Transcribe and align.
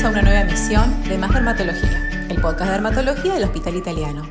bienvenidos 0.00 0.04
a 0.04 0.08
una 0.08 0.22
nueva 0.22 0.50
emisión 0.50 1.08
de 1.08 1.18
Más 1.18 1.30
Dermatología, 1.30 2.26
el 2.30 2.40
podcast 2.40 2.66
de 2.66 2.72
dermatología 2.72 3.34
del 3.34 3.44
Hospital 3.44 3.76
Italiano. 3.76 4.22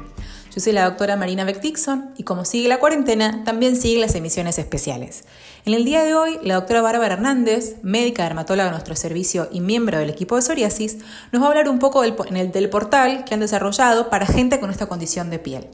Yo 0.51 0.61
soy 0.61 0.73
la 0.73 0.85
doctora 0.85 1.15
Marina 1.15 1.43
Beck 1.43 1.61
Dixon 1.61 2.11
y 2.17 2.23
como 2.23 2.43
sigue 2.43 2.67
la 2.67 2.79
cuarentena, 2.79 3.43
también 3.43 3.75
sigue 3.75 4.01
las 4.01 4.15
emisiones 4.15 4.57
especiales. 4.57 5.25
En 5.65 5.75
el 5.75 5.85
día 5.85 6.03
de 6.03 6.15
hoy, 6.15 6.39
la 6.41 6.55
doctora 6.55 6.81
Bárbara 6.81 7.13
Hernández, 7.13 7.75
médica 7.83 8.23
dermatóloga 8.23 8.65
de 8.65 8.71
nuestro 8.71 8.95
servicio 8.95 9.47
y 9.51 9.61
miembro 9.61 9.99
del 9.99 10.09
equipo 10.09 10.35
de 10.35 10.41
psoriasis, 10.41 10.97
nos 11.31 11.41
va 11.41 11.45
a 11.45 11.49
hablar 11.49 11.69
un 11.69 11.77
poco 11.77 12.01
del, 12.01 12.15
del 12.51 12.69
portal 12.69 13.23
que 13.25 13.35
han 13.35 13.39
desarrollado 13.39 14.09
para 14.09 14.25
gente 14.25 14.59
con 14.59 14.71
esta 14.71 14.87
condición 14.87 15.29
de 15.29 15.37
piel. 15.37 15.67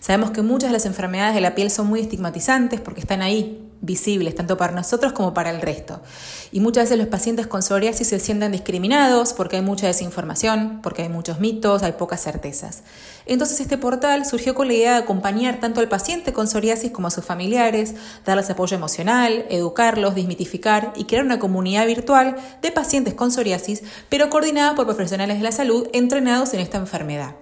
Sabemos 0.00 0.30
que 0.30 0.42
muchas 0.42 0.68
de 0.68 0.74
las 0.74 0.84
enfermedades 0.84 1.34
de 1.34 1.40
la 1.40 1.54
piel 1.54 1.70
son 1.70 1.86
muy 1.86 2.00
estigmatizantes 2.00 2.80
porque 2.80 3.00
están 3.00 3.22
ahí, 3.22 3.67
visibles, 3.80 4.34
tanto 4.34 4.56
para 4.56 4.72
nosotros 4.72 5.12
como 5.12 5.34
para 5.34 5.50
el 5.50 5.60
resto. 5.60 6.00
Y 6.50 6.60
muchas 6.60 6.84
veces 6.84 6.98
los 6.98 7.08
pacientes 7.08 7.46
con 7.46 7.62
psoriasis 7.62 8.08
se 8.08 8.18
sienten 8.18 8.52
discriminados 8.52 9.32
porque 9.32 9.56
hay 9.56 9.62
mucha 9.62 9.86
desinformación, 9.86 10.80
porque 10.82 11.02
hay 11.02 11.08
muchos 11.08 11.40
mitos, 11.40 11.82
hay 11.82 11.92
pocas 11.92 12.22
certezas. 12.22 12.82
Entonces 13.26 13.60
este 13.60 13.78
portal 13.78 14.24
surgió 14.24 14.54
con 14.54 14.68
la 14.68 14.74
idea 14.74 14.92
de 14.92 15.02
acompañar 15.02 15.60
tanto 15.60 15.80
al 15.80 15.88
paciente 15.88 16.32
con 16.32 16.48
psoriasis 16.48 16.90
como 16.90 17.08
a 17.08 17.10
sus 17.10 17.24
familiares, 17.24 17.94
darles 18.24 18.50
apoyo 18.50 18.76
emocional, 18.76 19.44
educarlos, 19.50 20.14
desmitificar 20.14 20.92
y 20.96 21.04
crear 21.04 21.24
una 21.24 21.38
comunidad 21.38 21.86
virtual 21.86 22.36
de 22.62 22.72
pacientes 22.72 23.14
con 23.14 23.30
psoriasis, 23.30 23.82
pero 24.08 24.30
coordinada 24.30 24.74
por 24.74 24.86
profesionales 24.86 25.36
de 25.36 25.44
la 25.44 25.52
salud 25.52 25.88
entrenados 25.92 26.54
en 26.54 26.60
esta 26.60 26.78
enfermedad. 26.78 27.36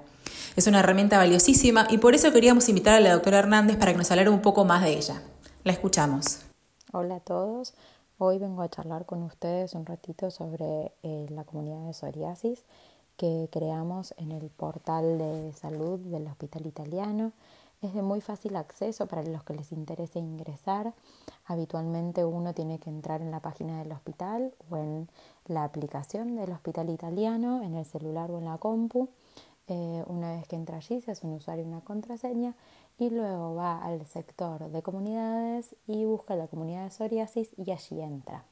Es 0.56 0.66
una 0.66 0.80
herramienta 0.80 1.18
valiosísima 1.18 1.86
y 1.90 1.98
por 1.98 2.14
eso 2.14 2.32
queríamos 2.32 2.68
invitar 2.68 2.94
a 2.94 3.00
la 3.00 3.12
doctora 3.12 3.38
Hernández 3.38 3.76
para 3.76 3.92
que 3.92 3.98
nos 3.98 4.10
hablara 4.10 4.30
un 4.30 4.40
poco 4.40 4.64
más 4.64 4.82
de 4.82 4.96
ella. 4.96 5.22
La 5.66 5.72
escuchamos. 5.72 6.42
Hola 6.92 7.16
a 7.16 7.20
todos. 7.20 7.74
Hoy 8.18 8.38
vengo 8.38 8.62
a 8.62 8.68
charlar 8.68 9.04
con 9.04 9.24
ustedes 9.24 9.74
un 9.74 9.84
ratito 9.84 10.30
sobre 10.30 10.92
eh, 11.02 11.26
la 11.30 11.42
comunidad 11.42 11.84
de 11.84 11.92
psoriasis 11.92 12.62
que 13.16 13.48
creamos 13.50 14.14
en 14.16 14.30
el 14.30 14.48
portal 14.48 15.18
de 15.18 15.52
salud 15.54 15.98
del 15.98 16.28
Hospital 16.28 16.66
Italiano. 16.66 17.32
Es 17.82 17.94
de 17.94 18.02
muy 18.02 18.20
fácil 18.20 18.54
acceso 18.54 19.08
para 19.08 19.24
los 19.24 19.42
que 19.42 19.54
les 19.54 19.72
interese 19.72 20.20
ingresar. 20.20 20.94
Habitualmente 21.46 22.24
uno 22.24 22.54
tiene 22.54 22.78
que 22.78 22.88
entrar 22.88 23.20
en 23.20 23.32
la 23.32 23.40
página 23.40 23.80
del 23.80 23.90
hospital 23.90 24.54
o 24.70 24.76
en 24.76 25.08
la 25.46 25.64
aplicación 25.64 26.36
del 26.36 26.52
Hospital 26.52 26.90
Italiano, 26.90 27.60
en 27.64 27.74
el 27.74 27.84
celular 27.84 28.30
o 28.30 28.38
en 28.38 28.44
la 28.44 28.58
compu. 28.58 29.08
Eh, 29.68 30.04
una 30.06 30.32
vez 30.36 30.46
que 30.46 30.54
entra 30.54 30.76
allí 30.76 31.00
se 31.00 31.10
hace 31.10 31.26
un 31.26 31.34
usuario 31.34 31.64
y 31.64 31.68
una 31.68 31.80
contraseña 31.80 32.54
y 32.98 33.10
luego 33.10 33.56
va 33.56 33.82
al 33.82 34.06
sector 34.06 34.70
de 34.70 34.82
comunidades 34.82 35.74
y 35.88 36.04
busca 36.04 36.36
la 36.36 36.46
comunidad 36.46 36.84
de 36.84 36.90
psoriasis 36.90 37.50
y 37.56 37.72
allí 37.72 38.00
entra. 38.00 38.44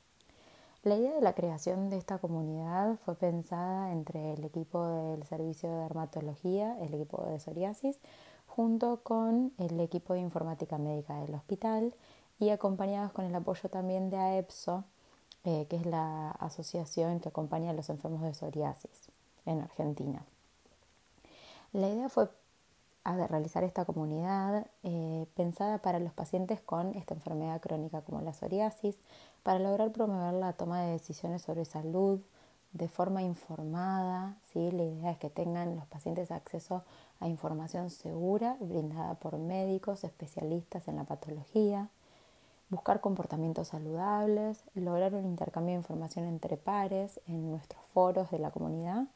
La 0.82 0.96
idea 0.96 1.14
de 1.14 1.20
la 1.22 1.34
creación 1.34 1.88
de 1.88 1.96
esta 1.96 2.18
comunidad 2.18 2.98
fue 3.04 3.14
pensada 3.14 3.92
entre 3.92 4.34
el 4.34 4.44
equipo 4.44 4.86
del 4.86 5.24
servicio 5.24 5.70
de 5.70 5.82
dermatología, 5.82 6.78
el 6.80 6.92
equipo 6.92 7.24
de 7.24 7.38
psoriasis, 7.38 7.98
junto 8.46 9.02
con 9.02 9.52
el 9.58 9.80
equipo 9.80 10.14
de 10.14 10.20
informática 10.20 10.78
médica 10.78 11.20
del 11.20 11.34
hospital 11.34 11.94
y 12.38 12.50
acompañados 12.50 13.12
con 13.12 13.24
el 13.24 13.34
apoyo 13.34 13.68
también 13.70 14.10
de 14.10 14.18
AEPSO, 14.18 14.84
eh, 15.44 15.66
que 15.70 15.76
es 15.76 15.86
la 15.86 16.32
asociación 16.32 17.20
que 17.20 17.30
acompaña 17.30 17.70
a 17.70 17.74
los 17.74 17.88
enfermos 17.88 18.22
de 18.22 18.34
psoriasis 18.34 19.10
en 19.46 19.60
Argentina. 19.60 20.26
La 21.74 21.88
idea 21.88 22.08
fue 22.08 22.28
realizar 23.04 23.64
esta 23.64 23.84
comunidad 23.84 24.68
eh, 24.84 25.26
pensada 25.34 25.78
para 25.78 25.98
los 25.98 26.12
pacientes 26.12 26.60
con 26.60 26.94
esta 26.94 27.14
enfermedad 27.14 27.60
crónica 27.60 28.00
como 28.02 28.20
la 28.20 28.32
psoriasis, 28.32 28.96
para 29.42 29.58
lograr 29.58 29.90
promover 29.90 30.34
la 30.34 30.52
toma 30.52 30.82
de 30.82 30.92
decisiones 30.92 31.42
sobre 31.42 31.64
salud 31.64 32.20
de 32.74 32.88
forma 32.88 33.22
informada. 33.22 34.36
¿sí? 34.52 34.70
La 34.70 34.84
idea 34.84 35.10
es 35.10 35.18
que 35.18 35.30
tengan 35.30 35.74
los 35.74 35.84
pacientes 35.86 36.30
acceso 36.30 36.84
a 37.18 37.26
información 37.26 37.90
segura 37.90 38.56
brindada 38.60 39.14
por 39.14 39.36
médicos 39.38 40.04
especialistas 40.04 40.86
en 40.86 40.94
la 40.94 41.04
patología, 41.04 41.88
buscar 42.70 43.00
comportamientos 43.00 43.66
saludables, 43.66 44.62
lograr 44.76 45.12
un 45.16 45.24
intercambio 45.24 45.72
de 45.72 45.80
información 45.80 46.26
entre 46.26 46.56
pares 46.56 47.20
en 47.26 47.50
nuestros 47.50 47.82
foros 47.92 48.30
de 48.30 48.38
la 48.38 48.52
comunidad 48.52 49.08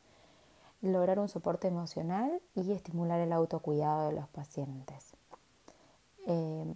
lograr 0.81 1.19
un 1.19 1.29
soporte 1.29 1.69
emocional 1.69 2.41
y 2.55 2.73
estimular 2.73 3.21
el 3.21 3.33
autocuidado 3.33 4.09
de 4.09 4.15
los 4.15 4.29
pacientes. 4.29 5.13
Eh, 6.27 6.75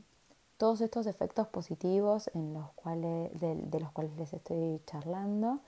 todos 0.57 0.81
estos 0.81 1.07
efectos 1.07 1.49
positivos 1.49 2.31
en 2.35 2.55
los 2.55 2.71
cuales, 2.73 3.33
de, 3.41 3.81
los 3.81 3.91
cuales 3.91 4.17
les 4.17 4.33
estoy 4.33 4.81
charlando 4.87 5.59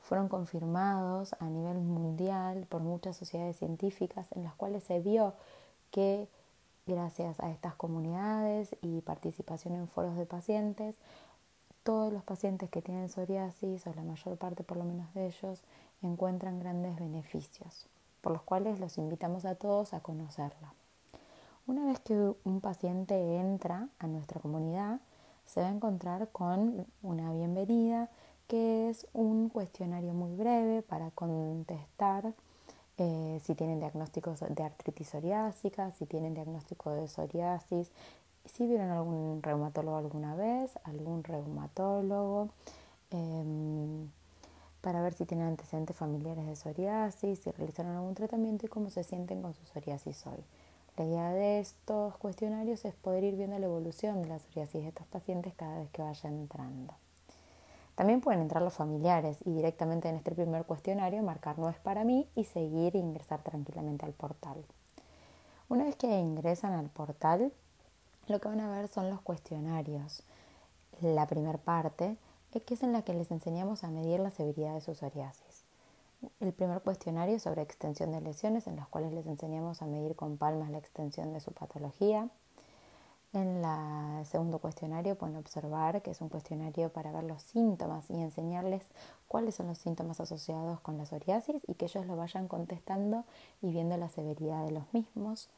fueron 0.00 0.28
confirmados 0.28 1.34
a 1.38 1.46
nivel 1.46 1.78
mundial 1.78 2.66
por 2.68 2.82
muchas 2.82 3.16
sociedades 3.16 3.56
científicas 3.56 4.28
en 4.32 4.44
las 4.44 4.54
cuales 4.54 4.84
se 4.84 5.00
vio 5.00 5.32
que 5.90 6.28
gracias 6.86 7.40
a 7.40 7.50
estas 7.50 7.74
comunidades 7.76 8.76
y 8.82 9.00
participación 9.00 9.74
en 9.74 9.88
foros 9.88 10.16
de 10.16 10.26
pacientes, 10.26 10.96
todos 11.82 12.12
los 12.12 12.22
pacientes 12.22 12.68
que 12.68 12.82
tienen 12.82 13.08
psoriasis, 13.08 13.86
o 13.86 13.94
la 13.94 14.02
mayor 14.02 14.36
parte 14.36 14.64
por 14.64 14.76
lo 14.76 14.84
menos 14.84 15.12
de 15.14 15.28
ellos, 15.28 15.62
encuentran 16.02 16.60
grandes 16.60 16.96
beneficios, 16.96 17.86
por 18.20 18.32
los 18.32 18.42
cuales 18.42 18.80
los 18.80 18.98
invitamos 18.98 19.44
a 19.44 19.54
todos 19.54 19.94
a 19.94 20.00
conocerla. 20.00 20.74
Una 21.66 21.86
vez 21.86 22.00
que 22.00 22.14
un 22.44 22.60
paciente 22.60 23.36
entra 23.38 23.88
a 23.98 24.06
nuestra 24.06 24.40
comunidad, 24.40 25.00
se 25.46 25.60
va 25.60 25.68
a 25.68 25.72
encontrar 25.72 26.28
con 26.30 26.86
una 27.02 27.32
bienvenida 27.32 28.08
que 28.48 28.90
es 28.90 29.06
un 29.12 29.48
cuestionario 29.48 30.12
muy 30.12 30.34
breve 30.34 30.82
para 30.82 31.10
contestar 31.10 32.34
eh, 32.98 33.40
si 33.42 33.54
tienen 33.54 33.80
diagnósticos 33.80 34.40
de 34.40 34.62
artritis 34.62 35.08
psoriásica, 35.08 35.90
si 35.92 36.06
tienen 36.06 36.34
diagnóstico 36.34 36.90
de 36.90 37.08
psoriasis, 37.08 37.90
si 38.44 38.66
vieron 38.66 38.90
algún 38.90 39.42
reumatólogo 39.42 39.96
alguna 39.96 40.34
vez, 40.34 40.78
algún 40.84 41.24
reumatólogo. 41.24 42.50
Em, 43.10 44.10
para 44.82 45.00
ver 45.00 45.14
si 45.14 45.24
tienen 45.24 45.46
antecedentes 45.46 45.96
familiares 45.96 46.44
de 46.44 46.56
psoriasis, 46.56 47.38
si 47.38 47.50
realizaron 47.52 47.96
algún 47.96 48.14
tratamiento 48.14 48.66
y 48.66 48.68
cómo 48.68 48.90
se 48.90 49.04
sienten 49.04 49.40
con 49.40 49.54
su 49.54 49.64
psoriasis 49.64 50.26
hoy. 50.26 50.44
La 50.96 51.04
idea 51.04 51.30
de 51.30 51.60
estos 51.60 52.18
cuestionarios 52.18 52.84
es 52.84 52.94
poder 52.94 53.24
ir 53.24 53.36
viendo 53.36 53.58
la 53.58 53.64
evolución 53.64 54.20
de 54.20 54.28
la 54.28 54.38
psoriasis 54.38 54.82
de 54.82 54.88
estos 54.88 55.06
pacientes 55.06 55.54
cada 55.54 55.78
vez 55.78 55.88
que 55.90 56.02
vayan 56.02 56.34
entrando. 56.34 56.94
También 57.94 58.20
pueden 58.20 58.40
entrar 58.40 58.62
los 58.62 58.74
familiares 58.74 59.38
y 59.44 59.52
directamente 59.52 60.08
en 60.08 60.16
este 60.16 60.32
primer 60.32 60.64
cuestionario 60.64 61.22
marcar 61.22 61.58
no 61.58 61.68
es 61.68 61.78
para 61.78 62.04
mí 62.04 62.28
y 62.34 62.44
seguir 62.44 62.96
e 62.96 62.98
ingresar 62.98 63.42
tranquilamente 63.42 64.04
al 64.04 64.12
portal. 64.12 64.64
Una 65.68 65.84
vez 65.84 65.96
que 65.96 66.18
ingresan 66.18 66.72
al 66.72 66.90
portal, 66.90 67.52
lo 68.26 68.40
que 68.40 68.48
van 68.48 68.60
a 68.60 68.70
ver 68.70 68.88
son 68.88 69.10
los 69.10 69.20
cuestionarios. 69.20 70.24
La 71.00 71.26
primera 71.26 71.58
parte 71.58 72.16
que 72.60 72.74
es 72.74 72.82
en 72.82 72.92
la 72.92 73.02
que 73.02 73.14
les 73.14 73.30
enseñamos 73.30 73.82
a 73.84 73.90
medir 73.90 74.20
la 74.20 74.30
severidad 74.30 74.74
de 74.74 74.80
su 74.82 74.94
psoriasis. 74.94 75.64
El 76.40 76.52
primer 76.52 76.82
cuestionario 76.82 77.38
sobre 77.40 77.62
extensión 77.62 78.12
de 78.12 78.20
lesiones, 78.20 78.66
en 78.66 78.76
los 78.76 78.86
cuales 78.88 79.12
les 79.12 79.26
enseñamos 79.26 79.82
a 79.82 79.86
medir 79.86 80.14
con 80.14 80.36
palmas 80.36 80.70
la 80.70 80.78
extensión 80.78 81.32
de 81.32 81.40
su 81.40 81.52
patología. 81.52 82.28
En 83.32 83.64
el 83.64 84.26
segundo 84.26 84.58
cuestionario 84.58 85.16
pueden 85.16 85.36
observar 85.36 86.02
que 86.02 86.10
es 86.10 86.20
un 86.20 86.28
cuestionario 86.28 86.92
para 86.92 87.10
ver 87.12 87.24
los 87.24 87.42
síntomas 87.42 88.10
y 88.10 88.20
enseñarles 88.20 88.84
cuáles 89.26 89.54
son 89.54 89.68
los 89.68 89.78
síntomas 89.78 90.20
asociados 90.20 90.80
con 90.80 90.98
la 90.98 91.06
psoriasis 91.06 91.62
y 91.66 91.74
que 91.74 91.86
ellos 91.86 92.06
lo 92.06 92.16
vayan 92.16 92.46
contestando 92.46 93.24
y 93.62 93.70
viendo 93.70 93.96
la 93.96 94.10
severidad 94.10 94.64
de 94.66 94.72
los 94.72 94.84
mismos. 94.92 95.48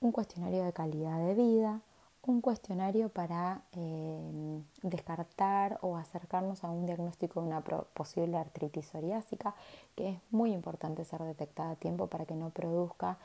Un 0.00 0.12
cuestionario 0.12 0.62
de 0.62 0.72
calidad 0.74 1.18
de 1.18 1.34
vida, 1.34 1.80
un 2.22 2.40
cuestionario 2.40 3.08
para 3.08 3.62
eh, 3.72 4.62
descartar 4.82 5.78
o 5.82 5.96
acercarnos 5.96 6.64
a 6.64 6.70
un 6.70 6.86
diagnóstico 6.86 7.40
de 7.40 7.46
una 7.46 7.60
posible 7.62 8.36
artritis 8.36 8.86
psoriásica, 8.86 9.54
que 9.96 10.10
es 10.10 10.18
muy 10.30 10.52
importante 10.52 11.04
ser 11.04 11.22
detectada 11.22 11.70
a 11.70 11.76
tiempo 11.76 12.08
para 12.08 12.26
que 12.26 12.34
no 12.34 12.50
produzca 12.50 13.18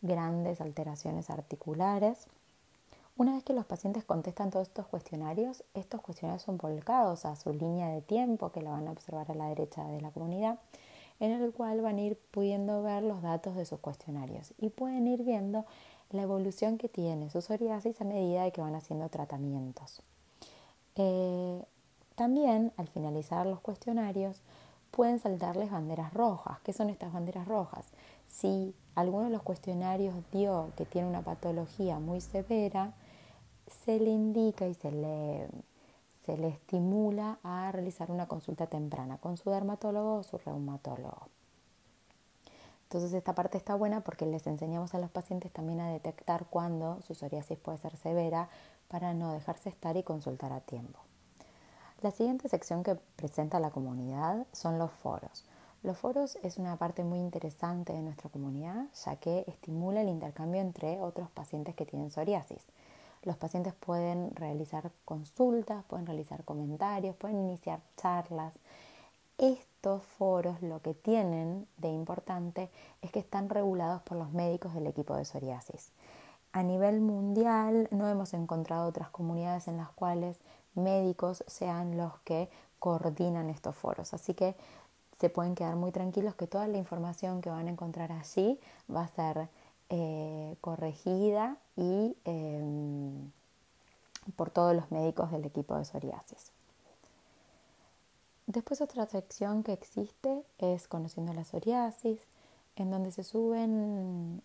grandes 0.00 0.60
alteraciones 0.60 1.30
articulares. 1.30 2.26
Una 3.16 3.34
vez 3.34 3.42
que 3.42 3.52
los 3.52 3.66
pacientes 3.66 4.04
contestan 4.04 4.50
todos 4.50 4.68
estos 4.68 4.86
cuestionarios, 4.86 5.64
estos 5.74 6.00
cuestionarios 6.00 6.42
son 6.42 6.56
volcados 6.56 7.24
a 7.24 7.34
su 7.36 7.52
línea 7.52 7.88
de 7.88 8.00
tiempo, 8.00 8.52
que 8.52 8.62
la 8.62 8.70
van 8.70 8.86
a 8.86 8.92
observar 8.92 9.30
a 9.30 9.34
la 9.34 9.48
derecha 9.48 9.84
de 9.84 10.00
la 10.00 10.10
comunidad, 10.10 10.58
en 11.20 11.32
el 11.32 11.52
cual 11.52 11.80
van 11.80 11.96
a 11.96 12.00
ir 12.00 12.18
pudiendo 12.30 12.82
ver 12.82 13.02
los 13.02 13.22
datos 13.22 13.56
de 13.56 13.64
sus 13.64 13.80
cuestionarios 13.80 14.54
y 14.56 14.70
pueden 14.70 15.08
ir 15.08 15.24
viendo 15.24 15.64
la 16.10 16.22
evolución 16.22 16.78
que 16.78 16.88
tiene 16.88 17.30
su 17.30 17.42
psoriasis 17.42 18.00
a 18.00 18.04
medida 18.04 18.44
de 18.44 18.52
que 18.52 18.60
van 18.60 18.74
haciendo 18.74 19.08
tratamientos. 19.08 20.00
Eh, 20.96 21.62
también, 22.14 22.72
al 22.76 22.88
finalizar 22.88 23.46
los 23.46 23.60
cuestionarios, 23.60 24.42
pueden 24.90 25.18
saltarles 25.18 25.70
banderas 25.70 26.12
rojas. 26.12 26.58
¿Qué 26.60 26.72
son 26.72 26.90
estas 26.90 27.12
banderas 27.12 27.46
rojas? 27.46 27.86
Si 28.26 28.74
alguno 28.94 29.24
de 29.24 29.30
los 29.30 29.42
cuestionarios 29.42 30.14
dio 30.32 30.72
que 30.76 30.84
tiene 30.84 31.08
una 31.08 31.22
patología 31.22 31.98
muy 31.98 32.20
severa, 32.20 32.94
se 33.84 34.00
le 34.00 34.10
indica 34.10 34.66
y 34.66 34.74
se 34.74 34.90
le, 34.90 35.48
se 36.24 36.36
le 36.36 36.48
estimula 36.48 37.38
a 37.42 37.70
realizar 37.70 38.10
una 38.10 38.26
consulta 38.26 38.66
temprana 38.66 39.18
con 39.18 39.36
su 39.36 39.50
dermatólogo 39.50 40.16
o 40.16 40.22
su 40.22 40.38
reumatólogo. 40.38 41.28
Entonces 42.88 43.12
esta 43.12 43.34
parte 43.34 43.58
está 43.58 43.74
buena 43.74 44.00
porque 44.00 44.24
les 44.24 44.46
enseñamos 44.46 44.94
a 44.94 44.98
los 44.98 45.10
pacientes 45.10 45.52
también 45.52 45.80
a 45.80 45.92
detectar 45.92 46.46
cuándo 46.46 47.02
su 47.02 47.14
psoriasis 47.14 47.58
puede 47.58 47.76
ser 47.76 47.94
severa 47.96 48.48
para 48.88 49.12
no 49.12 49.34
dejarse 49.34 49.68
estar 49.68 49.94
y 49.98 50.02
consultar 50.02 50.54
a 50.54 50.60
tiempo. 50.60 50.98
La 52.00 52.10
siguiente 52.12 52.48
sección 52.48 52.82
que 52.82 52.94
presenta 53.16 53.60
la 53.60 53.70
comunidad 53.70 54.46
son 54.52 54.78
los 54.78 54.90
foros. 54.90 55.44
Los 55.82 55.98
foros 55.98 56.38
es 56.42 56.56
una 56.56 56.76
parte 56.76 57.04
muy 57.04 57.18
interesante 57.18 57.92
de 57.92 58.00
nuestra 58.00 58.30
comunidad 58.30 58.86
ya 59.04 59.16
que 59.16 59.44
estimula 59.46 60.00
el 60.00 60.08
intercambio 60.08 60.62
entre 60.62 60.98
otros 60.98 61.28
pacientes 61.28 61.74
que 61.74 61.84
tienen 61.84 62.10
psoriasis. 62.10 62.64
Los 63.22 63.36
pacientes 63.36 63.74
pueden 63.74 64.34
realizar 64.34 64.92
consultas, 65.04 65.84
pueden 65.84 66.06
realizar 66.06 66.42
comentarios, 66.44 67.16
pueden 67.16 67.38
iniciar 67.40 67.80
charlas. 67.98 68.54
Estos 69.38 70.02
foros 70.02 70.60
lo 70.62 70.82
que 70.82 70.94
tienen 70.94 71.68
de 71.76 71.88
importante 71.88 72.70
es 73.02 73.12
que 73.12 73.20
están 73.20 73.48
regulados 73.48 74.02
por 74.02 74.16
los 74.16 74.32
médicos 74.32 74.74
del 74.74 74.88
equipo 74.88 75.14
de 75.14 75.24
psoriasis. 75.24 75.92
A 76.52 76.64
nivel 76.64 77.00
mundial 77.00 77.86
no 77.92 78.08
hemos 78.08 78.34
encontrado 78.34 78.88
otras 78.88 79.10
comunidades 79.10 79.68
en 79.68 79.76
las 79.76 79.90
cuales 79.90 80.38
médicos 80.74 81.44
sean 81.46 81.96
los 81.96 82.18
que 82.20 82.50
coordinan 82.80 83.48
estos 83.48 83.76
foros. 83.76 84.12
Así 84.12 84.34
que 84.34 84.56
se 85.20 85.30
pueden 85.30 85.54
quedar 85.54 85.76
muy 85.76 85.92
tranquilos 85.92 86.34
que 86.34 86.48
toda 86.48 86.66
la 86.66 86.78
información 86.78 87.40
que 87.40 87.50
van 87.50 87.68
a 87.68 87.70
encontrar 87.70 88.10
allí 88.10 88.58
va 88.92 89.02
a 89.02 89.08
ser 89.08 89.48
eh, 89.88 90.56
corregida 90.60 91.56
y 91.76 92.16
em, 92.24 93.30
por 94.36 94.50
todos 94.50 94.74
los 94.74 94.90
médicos 94.90 95.30
del 95.30 95.44
equipo 95.44 95.76
de 95.76 95.84
psoriasis. 95.84 96.57
Después 98.48 98.80
otra 98.80 99.04
sección 99.04 99.62
que 99.62 99.74
existe 99.74 100.42
es 100.56 100.88
Conociendo 100.88 101.34
la 101.34 101.44
psoriasis, 101.44 102.18
en 102.76 102.90
donde 102.90 103.10
se 103.10 103.22
suben 103.22 104.40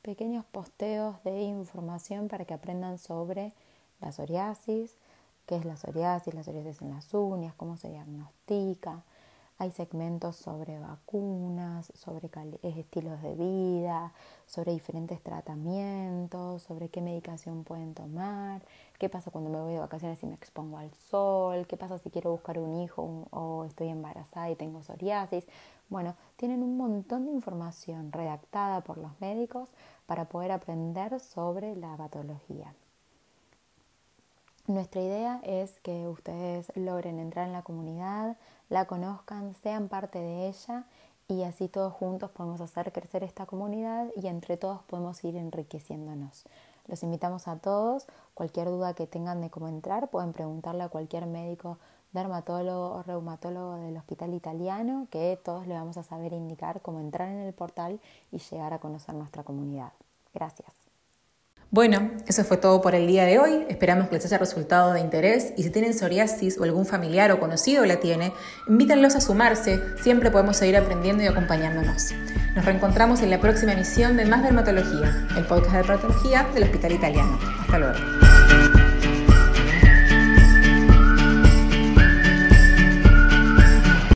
pequeños 0.00 0.44
posteos 0.44 1.20
de 1.24 1.42
información 1.42 2.28
para 2.28 2.44
que 2.44 2.54
aprendan 2.54 2.98
sobre 2.98 3.52
la 4.00 4.12
psoriasis, 4.12 4.94
qué 5.44 5.56
es 5.56 5.64
la 5.64 5.74
psoriasis, 5.74 6.34
la 6.34 6.44
psoriasis 6.44 6.82
en 6.82 6.90
las 6.90 7.12
uñas, 7.12 7.52
cómo 7.56 7.76
se 7.76 7.90
diagnostica, 7.90 9.02
hay 9.58 9.72
segmentos 9.72 10.36
sobre 10.36 10.78
vacunas, 10.78 11.90
sobre 11.94 12.30
estilos 12.62 13.20
de 13.22 13.34
vida, 13.34 14.12
sobre 14.46 14.72
diferentes 14.72 15.20
tratamientos, 15.20 16.62
sobre 16.62 16.88
qué 16.90 17.00
medicación 17.00 17.64
pueden 17.64 17.92
tomar, 17.92 18.62
qué 18.98 19.08
pasa 19.08 19.32
cuando 19.32 19.50
me 19.50 19.60
voy 19.60 19.72
de 19.72 19.80
vacaciones 19.80 20.22
y 20.22 20.26
me 20.26 20.34
expongo 20.34 20.78
al 20.78 20.94
sol, 20.94 21.66
qué 21.66 21.76
pasa 21.76 21.98
si 21.98 22.08
quiero 22.10 22.30
buscar 22.30 22.58
un 22.60 22.80
hijo 22.80 23.26
o 23.30 23.64
estoy 23.64 23.88
embarazada 23.88 24.48
y 24.48 24.54
tengo 24.54 24.82
psoriasis. 24.82 25.44
Bueno, 25.88 26.14
tienen 26.36 26.62
un 26.62 26.76
montón 26.76 27.26
de 27.26 27.32
información 27.32 28.12
redactada 28.12 28.82
por 28.82 28.98
los 28.98 29.20
médicos 29.20 29.70
para 30.06 30.28
poder 30.28 30.52
aprender 30.52 31.18
sobre 31.18 31.74
la 31.74 31.96
patología. 31.96 32.74
Nuestra 34.68 35.00
idea 35.00 35.40
es 35.44 35.80
que 35.80 36.06
ustedes 36.08 36.70
logren 36.74 37.18
entrar 37.18 37.46
en 37.46 37.54
la 37.54 37.62
comunidad, 37.62 38.36
la 38.68 38.84
conozcan, 38.84 39.54
sean 39.54 39.88
parte 39.88 40.18
de 40.18 40.46
ella 40.46 40.84
y 41.26 41.44
así 41.44 41.68
todos 41.68 41.94
juntos 41.94 42.30
podemos 42.32 42.60
hacer 42.60 42.92
crecer 42.92 43.24
esta 43.24 43.46
comunidad 43.46 44.08
y 44.14 44.26
entre 44.26 44.58
todos 44.58 44.82
podemos 44.82 45.24
ir 45.24 45.36
enriqueciéndonos. 45.36 46.44
Los 46.86 47.02
invitamos 47.02 47.48
a 47.48 47.56
todos, 47.56 48.06
cualquier 48.34 48.68
duda 48.68 48.92
que 48.92 49.06
tengan 49.06 49.40
de 49.40 49.48
cómo 49.48 49.68
entrar 49.68 50.10
pueden 50.10 50.34
preguntarle 50.34 50.82
a 50.82 50.90
cualquier 50.90 51.24
médico, 51.24 51.78
dermatólogo 52.12 52.90
o 52.90 53.02
reumatólogo 53.02 53.76
del 53.76 53.96
hospital 53.96 54.34
italiano 54.34 55.06
que 55.10 55.40
todos 55.42 55.66
le 55.66 55.72
vamos 55.72 55.96
a 55.96 56.02
saber 56.02 56.34
indicar 56.34 56.82
cómo 56.82 57.00
entrar 57.00 57.30
en 57.30 57.38
el 57.38 57.54
portal 57.54 58.00
y 58.30 58.36
llegar 58.36 58.74
a 58.74 58.80
conocer 58.80 59.14
nuestra 59.14 59.44
comunidad. 59.44 59.92
Gracias. 60.34 60.67
Bueno, 61.70 62.10
eso 62.26 62.44
fue 62.44 62.56
todo 62.56 62.80
por 62.80 62.94
el 62.94 63.06
día 63.06 63.26
de 63.26 63.38
hoy. 63.38 63.66
Esperamos 63.68 64.08
que 64.08 64.14
les 64.14 64.24
haya 64.24 64.38
resultado 64.38 64.94
de 64.94 65.00
interés 65.00 65.52
y 65.58 65.64
si 65.64 65.70
tienen 65.70 65.92
psoriasis 65.92 66.58
o 66.58 66.64
algún 66.64 66.86
familiar 66.86 67.30
o 67.30 67.40
conocido 67.40 67.84
la 67.84 68.00
tiene, 68.00 68.32
invítenlos 68.66 69.16
a 69.16 69.20
sumarse. 69.20 69.78
Siempre 70.02 70.30
podemos 70.30 70.56
seguir 70.56 70.78
aprendiendo 70.78 71.22
y 71.22 71.26
acompañándonos. 71.26 72.12
Nos 72.56 72.64
reencontramos 72.64 73.20
en 73.20 73.28
la 73.28 73.38
próxima 73.38 73.72
emisión 73.72 74.16
de 74.16 74.24
Más 74.24 74.42
Dermatología, 74.42 75.28
el 75.36 75.44
podcast 75.44 75.72
de 75.72 75.78
dermatología 75.82 76.46
del 76.54 76.62
Hospital 76.64 76.92
Italiano. 76.92 77.38
Hasta 77.60 77.78
luego. 77.78 78.27